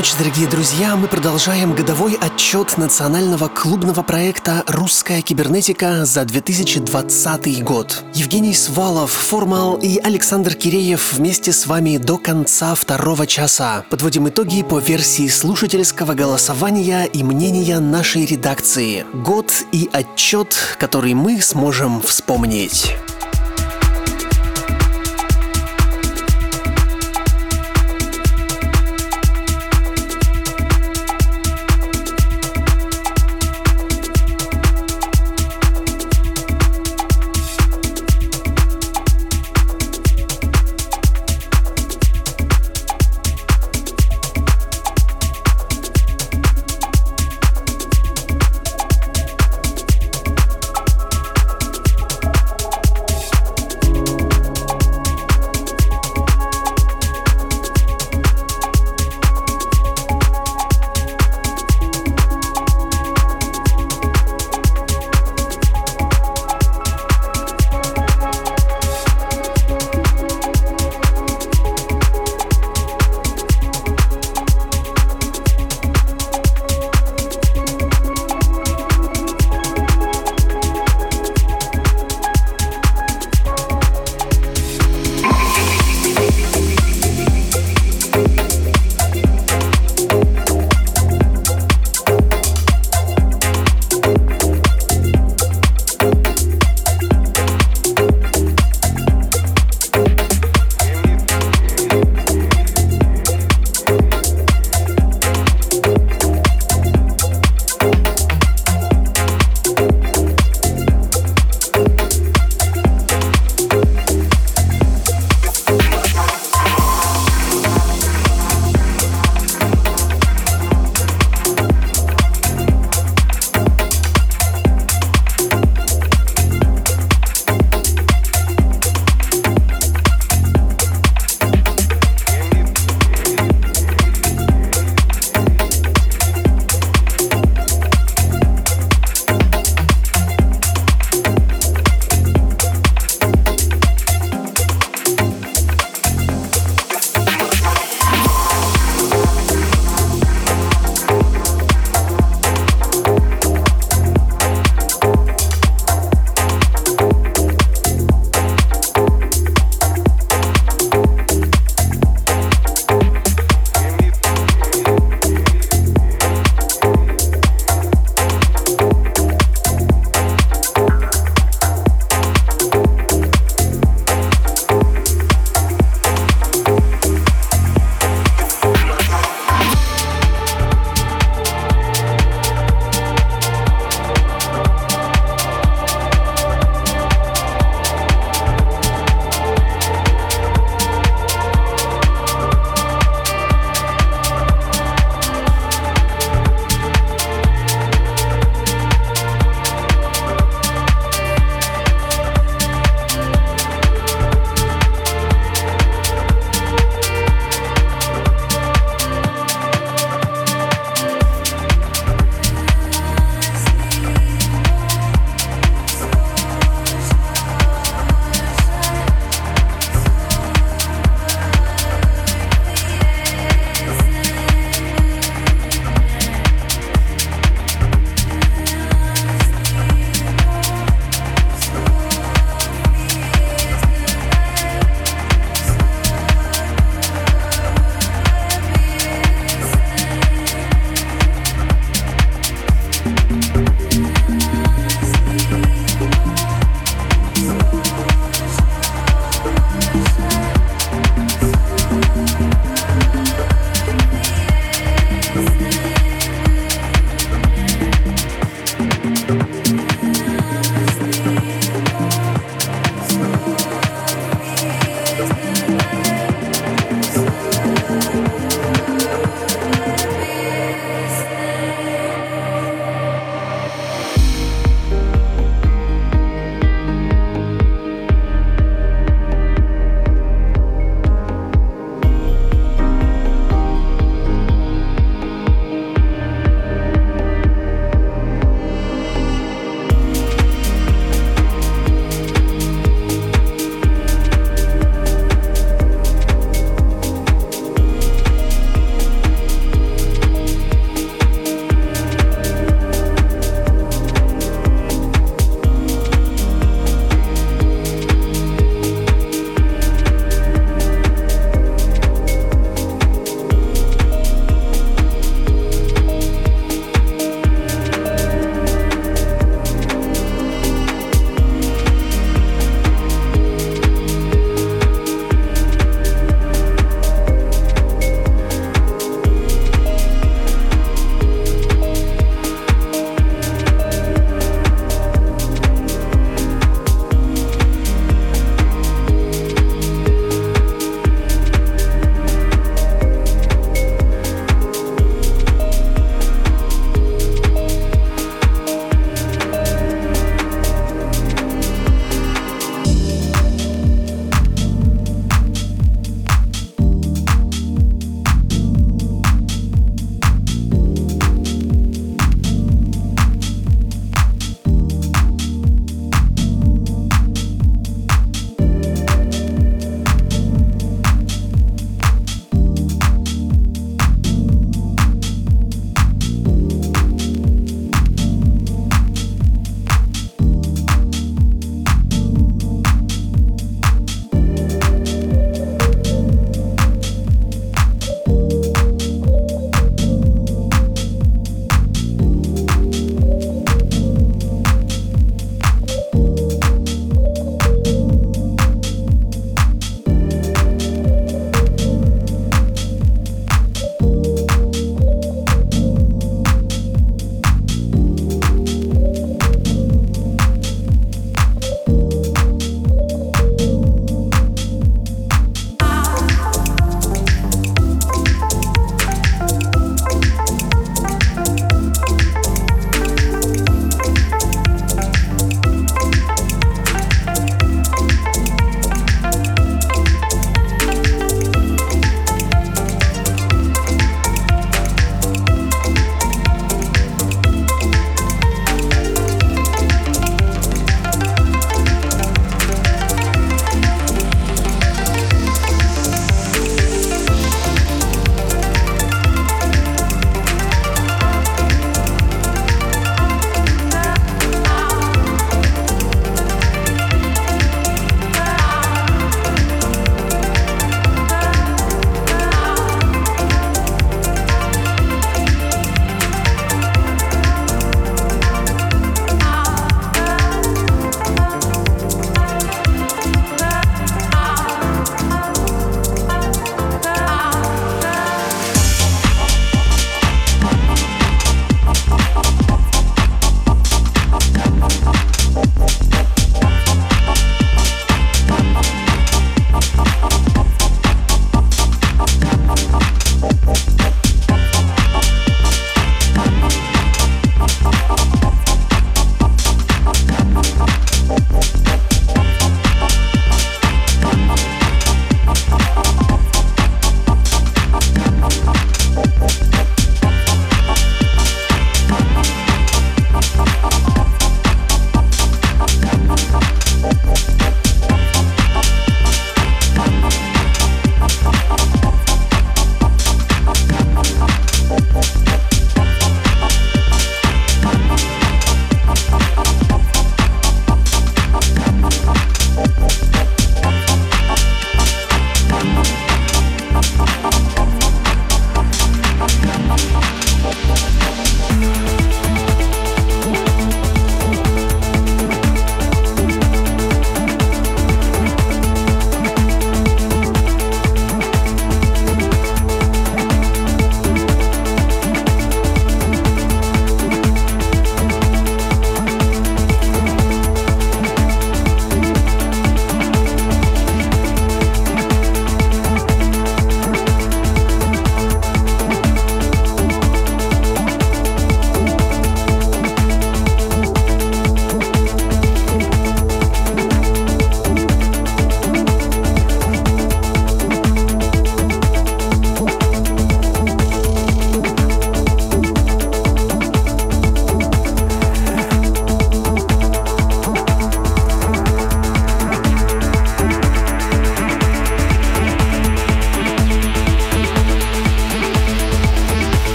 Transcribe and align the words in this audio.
Ночи, 0.00 0.14
дорогие 0.18 0.48
друзья! 0.48 0.96
Мы 0.96 1.08
продолжаем 1.08 1.74
годовой 1.74 2.14
отчет 2.18 2.78
национального 2.78 3.48
клубного 3.48 4.00
проекта 4.00 4.64
«Русская 4.66 5.20
кибернетика» 5.20 6.06
за 6.06 6.24
2020 6.24 7.62
год. 7.62 8.02
Евгений 8.14 8.54
Свалов, 8.54 9.10
Формал 9.10 9.76
и 9.76 9.98
Александр 9.98 10.54
Киреев 10.54 11.12
вместе 11.12 11.52
с 11.52 11.66
вами 11.66 11.98
до 11.98 12.16
конца 12.16 12.74
второго 12.74 13.26
часа. 13.26 13.84
Подводим 13.90 14.26
итоги 14.26 14.62
по 14.62 14.78
версии 14.78 15.28
слушательского 15.28 16.14
голосования 16.14 17.04
и 17.04 17.22
мнения 17.22 17.78
нашей 17.78 18.24
редакции. 18.24 19.04
Год 19.12 19.52
и 19.70 19.90
отчет, 19.92 20.78
который 20.78 21.12
мы 21.12 21.42
сможем 21.42 22.00
вспомнить. 22.00 22.96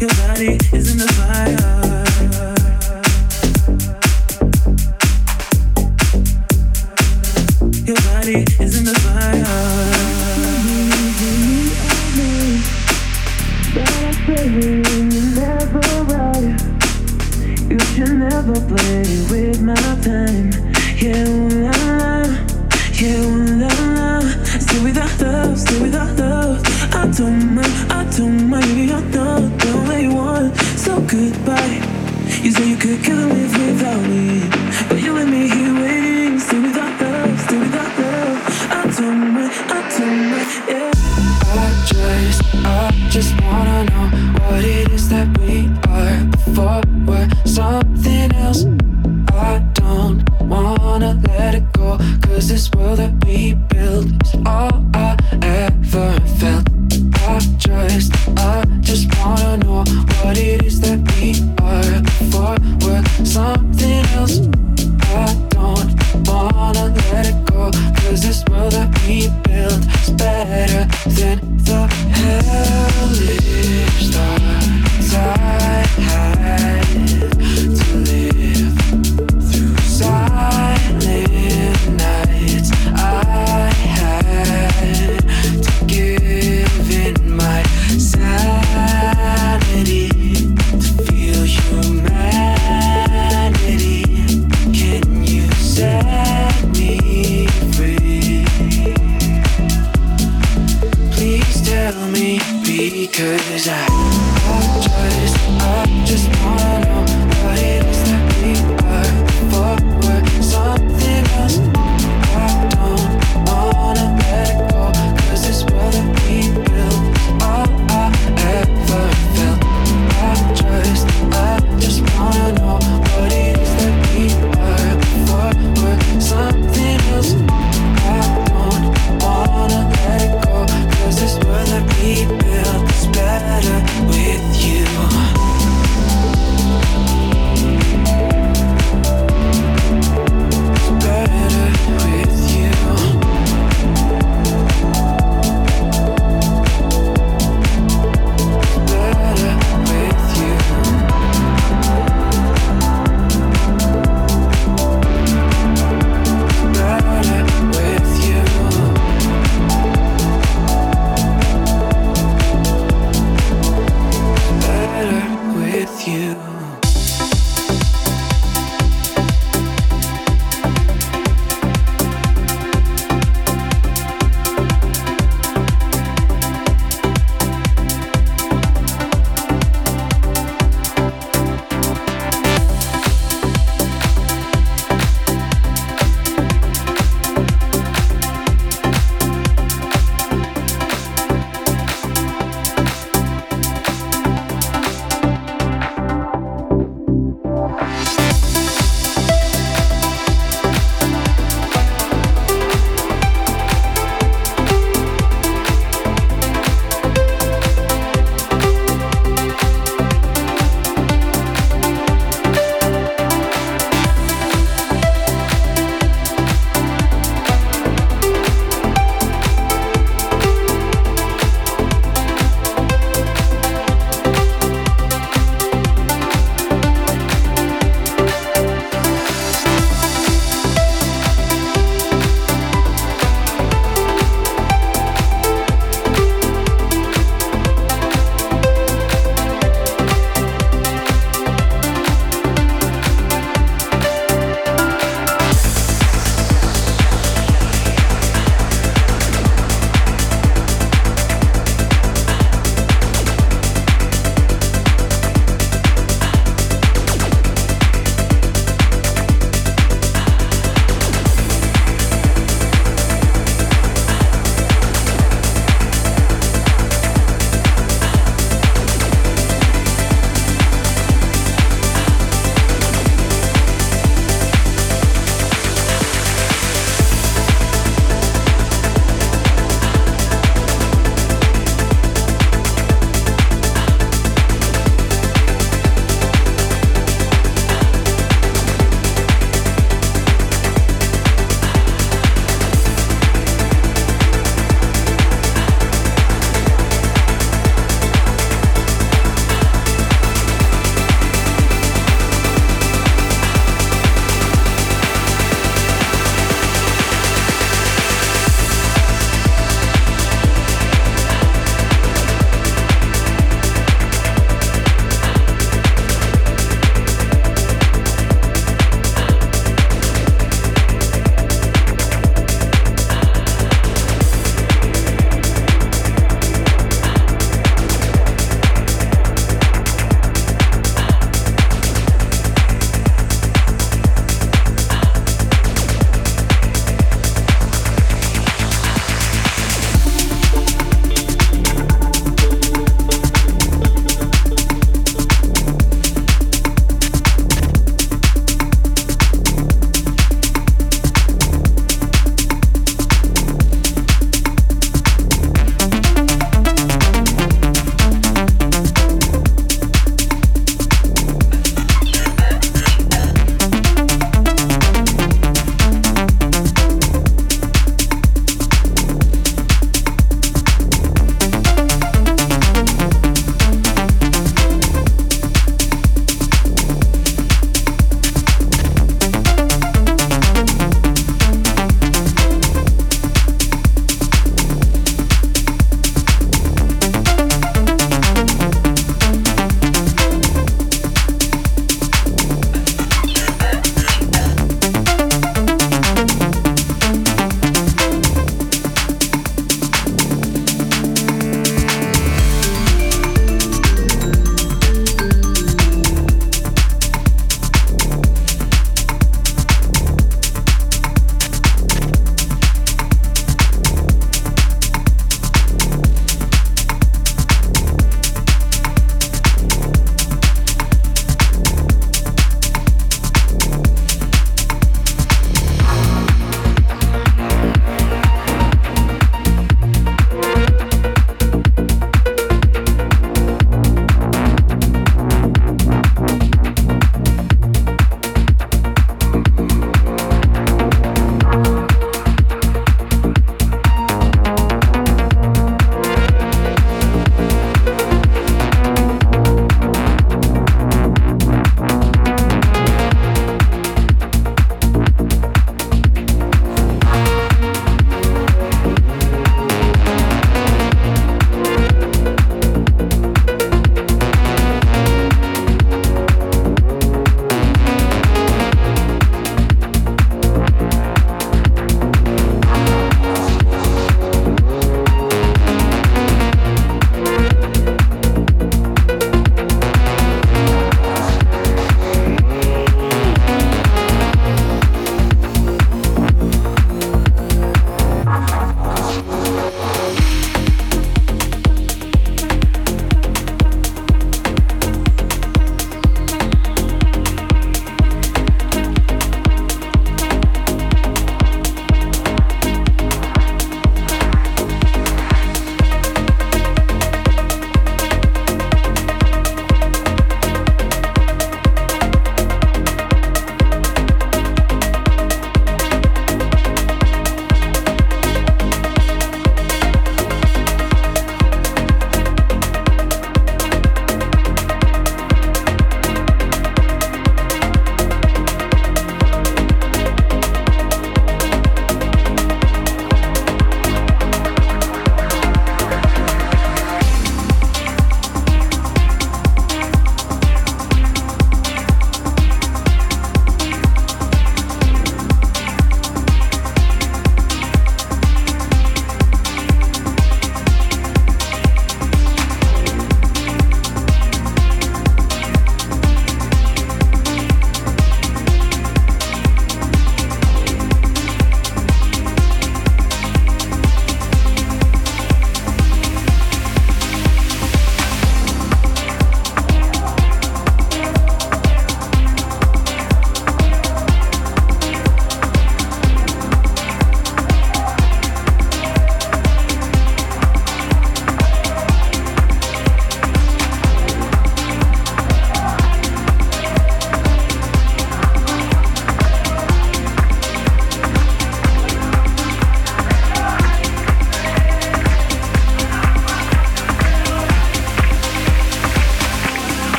Your 0.00 0.08
body 0.08 0.56
is 0.72 0.92
in 0.92 0.96
the 0.96 1.12
fire. 1.12 1.79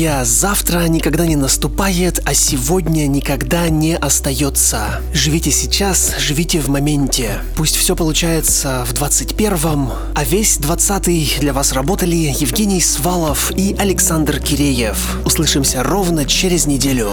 Друзья, 0.00 0.24
завтра 0.24 0.88
никогда 0.88 1.26
не 1.26 1.36
наступает, 1.36 2.22
а 2.24 2.32
сегодня 2.32 3.06
никогда 3.06 3.68
не 3.68 3.94
остается. 3.94 5.02
Живите 5.12 5.50
сейчас, 5.50 6.14
живите 6.18 6.58
в 6.60 6.68
моменте. 6.68 7.42
Пусть 7.54 7.76
все 7.76 7.94
получается 7.94 8.86
в 8.88 8.94
21-м, 8.94 9.92
а 10.14 10.24
весь 10.24 10.58
20-й 10.58 11.40
для 11.40 11.52
вас 11.52 11.74
работали 11.74 12.16
Евгений 12.16 12.80
Свалов 12.80 13.52
и 13.54 13.76
Александр 13.78 14.40
Киреев. 14.40 15.18
Услышимся 15.26 15.82
ровно 15.82 16.24
через 16.24 16.64
неделю. 16.64 17.10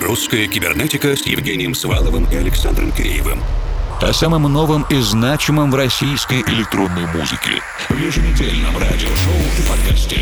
Русская 0.00 0.46
кибернетика 0.48 1.14
с 1.14 1.26
Евгением 1.26 1.74
Сваловым 1.74 2.24
и 2.32 2.36
Александром 2.36 2.92
Киреевым. 2.92 3.42
О 4.00 4.10
самом 4.14 4.50
новом 4.50 4.86
и 4.88 4.98
значимом 5.02 5.70
в 5.70 5.74
российской 5.74 6.40
электронной 6.40 7.04
музыке. 7.08 7.60
В 7.90 7.98
еженедельном 7.98 8.74
радиошоу 8.78 9.36
и 9.58 9.68
подкасте. 9.68 10.20